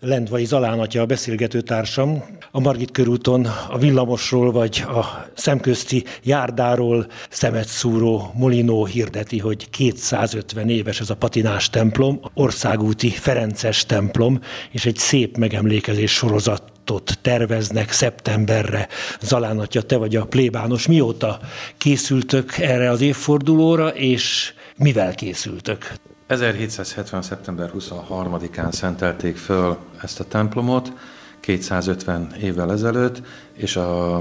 [0.00, 2.24] Lendvai Zalán atya a beszélgető társam.
[2.50, 10.68] A Margit körúton a villamosról vagy a szemközti járdáról szemet szúró Molinó hirdeti, hogy 250
[10.68, 14.40] éves ez a patinás templom, országúti Ferences templom,
[14.70, 16.62] és egy szép megemlékezés sorozat
[17.22, 18.88] terveznek szeptemberre.
[19.20, 20.86] Zalán atya, te vagy a plébános.
[20.86, 21.40] Mióta
[21.78, 25.94] készültök erre az évfordulóra, és mivel készültök?
[26.26, 27.22] 1770.
[27.22, 30.92] szeptember 23-án szentelték föl ezt a templomot,
[31.40, 33.22] 250 évvel ezelőtt,
[33.52, 34.16] és a,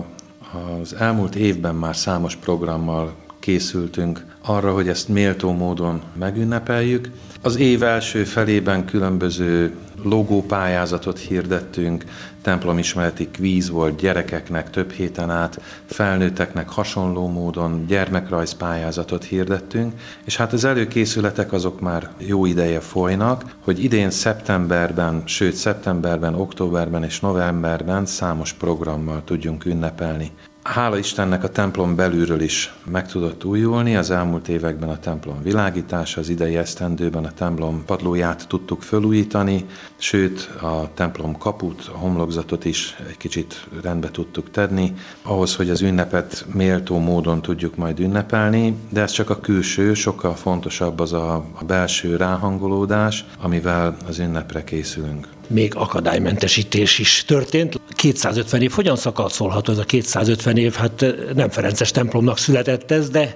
[0.81, 7.09] az elmúlt évben már számos programmal készültünk arra, hogy ezt méltó módon megünnepeljük.
[7.41, 12.03] Az év első felében különböző logópályázatot hirdettünk,
[12.41, 19.93] templomismereti kvíz volt gyerekeknek több héten át, felnőtteknek hasonló módon gyermekrajzpályázatot hirdettünk,
[20.25, 27.03] és hát az előkészületek azok már jó ideje folynak, hogy idén szeptemberben, sőt szeptemberben, októberben
[27.03, 30.31] és novemberben számos programmal tudjunk ünnepelni
[30.65, 36.19] Hála Istennek a templom belülről is meg tudott újulni, az elmúlt években a templom világítása,
[36.19, 39.65] az idei esztendőben a templom padlóját tudtuk felújítani,
[39.97, 45.81] sőt a templom kaput, a homlokzatot is egy kicsit rendbe tudtuk tenni, ahhoz, hogy az
[45.81, 51.45] ünnepet méltó módon tudjuk majd ünnepelni, de ez csak a külső, sokkal fontosabb az a,
[51.67, 55.27] belső ráhangolódás, amivel az ünnepre készülünk.
[55.47, 57.79] Még akadálymentesítés is történt.
[58.05, 60.73] 250 év, hogyan szakaszolható ez a 250 év?
[60.73, 63.35] Hát nem Ferences templomnak született ez, de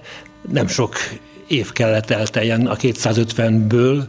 [0.52, 0.96] nem sok
[1.48, 4.04] év kellett elteljen a 250-ből,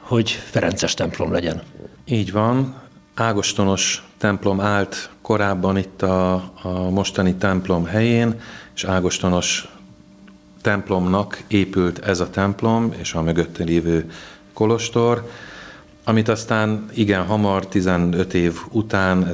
[0.00, 1.62] hogy Ferences templom legyen.
[2.04, 2.74] Így van.
[3.14, 8.40] Ágostonos templom állt korábban itt a, a mostani templom helyén,
[8.74, 9.68] és Ágostonos
[10.62, 14.10] templomnak épült ez a templom, és a mögötte lévő
[14.52, 15.30] kolostor,
[16.04, 19.28] amit aztán igen hamar, 15 év után,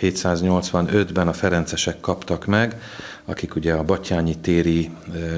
[0.00, 2.80] 1785-ben a Ferencesek kaptak meg,
[3.24, 4.90] akik ugye a Batyányi téri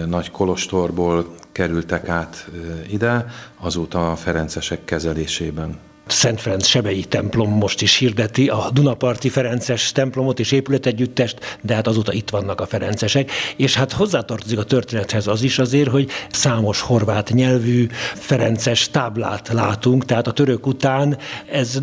[0.07, 2.49] nagy kolostorból kerültek át
[2.89, 3.27] ide,
[3.61, 5.79] azóta a Ferencesek kezelésében.
[6.11, 11.87] Szent Ferenc Sebei templom most is hirdeti a Dunaparti Ferences templomot és épületegyüttest, de hát
[11.87, 16.81] azóta itt vannak a Ferencesek, és hát hozzátartozik a történethez az is azért, hogy számos
[16.81, 21.19] horvát nyelvű Ferences táblát látunk, tehát a török után
[21.53, 21.81] ez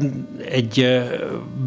[0.50, 1.02] egy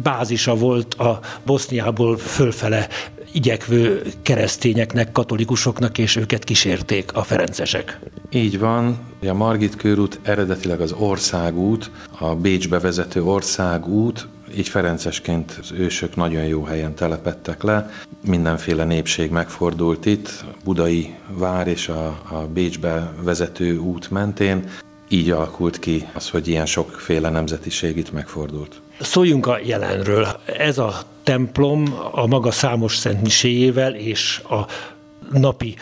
[0.03, 2.87] bázisa volt a Boszniából fölfele
[3.31, 7.99] igyekvő keresztényeknek, katolikusoknak, és őket kísérték a ferencesek.
[8.29, 8.99] Így van.
[9.27, 14.27] A Margit körút eredetileg az országút, a Bécsbe vezető országút,
[14.57, 17.89] így Ferencesként az ősök nagyon jó helyen telepettek le.
[18.25, 24.69] Mindenféle népség megfordult itt, Budai vár és a, a Bécsbe vezető út mentén.
[25.09, 28.81] Így alakult ki az, hogy ilyen sokféle nemzetiség itt megfordult.
[29.01, 30.27] Szóljunk a jelenről.
[30.45, 34.65] Ez a templom a maga számos szentmiséjével és a
[35.31, 35.75] napi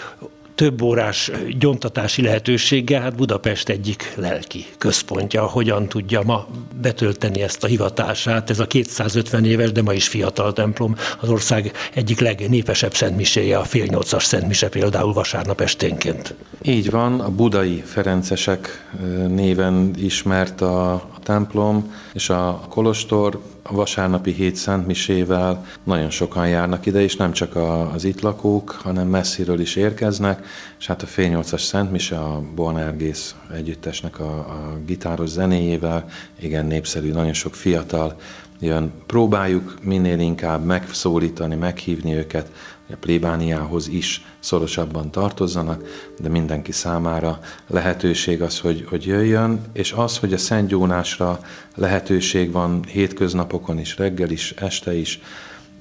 [0.59, 6.47] több órás gyontatási lehetőséggel, hát Budapest egyik lelki központja, hogyan tudja ma
[6.81, 8.49] betölteni ezt a hivatását.
[8.49, 13.63] Ez a 250 éves, de ma is fiatal templom, az ország egyik legnépesebb szentmiséje, a
[13.63, 16.33] fél nyolcas szentmise például vasárnap esténként.
[16.61, 18.89] Így van, a budai Ferencesek
[19.27, 23.41] néven ismert a templom, és a kolostor
[23.71, 27.55] a vasárnapi hét szentmisével nagyon sokan járnak ide, és nem csak
[27.93, 30.45] az itt lakók, hanem messziről is érkeznek,
[30.79, 36.05] és hát a fél nyolcas szentmise a Bornergész együttesnek a, a gitáros zenéjével,
[36.39, 38.15] igen népszerű, nagyon sok fiatal
[38.59, 38.91] jön.
[39.05, 42.51] Próbáljuk minél inkább megszólítani, meghívni őket,
[42.91, 45.83] a plébániához is szorosabban tartozzanak,
[46.19, 51.39] de mindenki számára lehetőség az, hogy, hogy jöjjön, és az, hogy a Szent Jónásra
[51.75, 55.19] lehetőség van hétköznapokon is, reggel is, este is,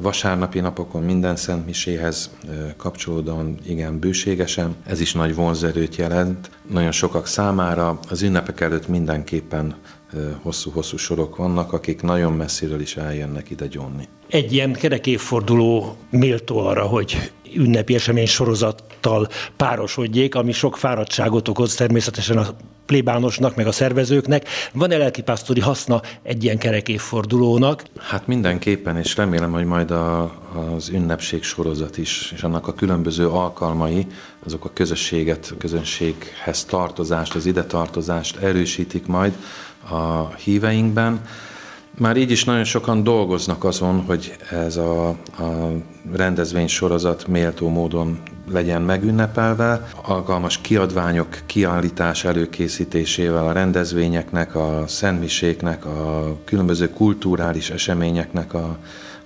[0.02, 2.30] vasárnapi napokon minden szent miséhez
[2.76, 4.76] kapcsolódóan igen bőségesen.
[4.86, 6.50] Ez is nagy vonzerőt jelent.
[6.70, 9.75] Nagyon sokak számára az ünnepek előtt mindenképpen
[10.42, 14.08] hosszú-hosszú sorok vannak, akik nagyon messziről is eljönnek ide gyónni.
[14.28, 22.38] Egy ilyen kerekéforduló méltó arra, hogy ünnepi esemény sorozattal párosodjék, ami sok fáradtságot okoz természetesen
[22.38, 22.46] a
[22.87, 24.49] plébánosnak, meg a szervezőknek.
[24.72, 27.84] Van-e lelkipásztori haszna egy ilyen kerekéfordulónak?
[27.99, 30.22] Hát mindenképpen, és remélem, hogy majd a,
[30.76, 34.06] az ünnepség sorozat is, és annak a különböző alkalmai,
[34.46, 39.32] azok a közösséget, közönséghez tartozást, az ide tartozást erősítik majd
[39.90, 41.20] a híveinkben.
[41.99, 45.17] Már így is nagyon sokan dolgoznak azon, hogy ez a, a
[46.12, 48.19] rendezvénysorozat méltó módon
[48.50, 58.79] legyen megünnepelve, alkalmas kiadványok kiállítás előkészítésével a rendezvényeknek, a szentmiséknek, a különböző kulturális eseményeknek a,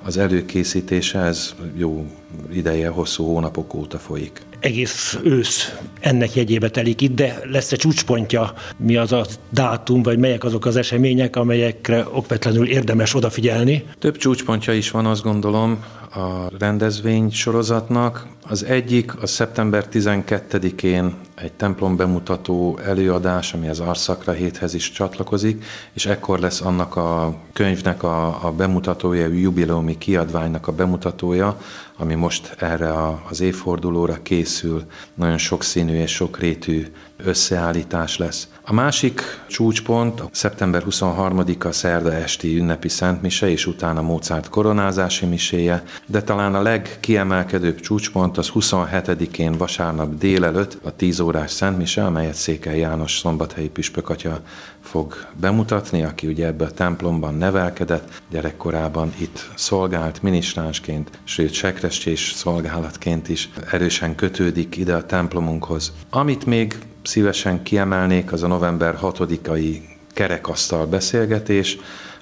[0.05, 2.07] az előkészítése, ez jó
[2.53, 4.41] ideje, hosszú hónapok óta folyik.
[4.61, 10.45] Egész ősz ennek jegyébe telik itt, de lesz-e csúcspontja, mi az a dátum, vagy melyek
[10.45, 13.85] azok az események, amelyekre okvetlenül érdemes odafigyelni?
[13.99, 15.85] Több csúcspontja is van, azt gondolom,
[16.15, 18.27] a rendezvény sorozatnak.
[18.49, 25.65] Az egyik a szeptember 12-én egy templom bemutató előadás, ami az Arszakra héthez is csatlakozik,
[25.93, 31.57] és ekkor lesz annak a könyvnek a, a bemutatója, a jubileumi kiadványnak a bemutatója,
[31.97, 32.93] ami most erre
[33.29, 34.83] az évfordulóra készül.
[35.15, 36.87] Nagyon sokszínű és sokrétű
[37.25, 38.49] összeállítás lesz.
[38.65, 46.23] A másik csúcspont szeptember 23-a szerda esti ünnepi szentmise, és utána Mozart koronázási miséje, de
[46.23, 53.19] talán a legkiemelkedőbb csúcspont az 27-én vasárnap délelőtt a 10 órás szentmise, amelyet Székely János
[53.19, 54.41] szombathelyi püspökatya
[54.81, 63.29] fog bemutatni, aki ugye ebbe a templomban nevelkedett, gyerekkorában itt szolgált minisztránsként, sőt sekrestés szolgálatként
[63.29, 65.93] is erősen kötődik ide a templomunkhoz.
[66.11, 69.81] Amit még szívesen kiemelnék, az a november 6-ai
[70.13, 71.79] kerekasztal beszélgetés,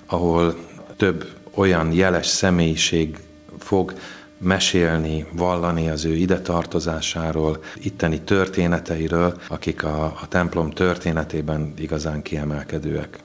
[0.07, 0.55] ahol
[0.97, 3.19] több olyan jeles személyiség
[3.59, 3.93] fog
[4.39, 13.21] mesélni, vallani az ő ide tartozásáról, itteni történeteiről, akik a, a templom történetében igazán kiemelkedőek.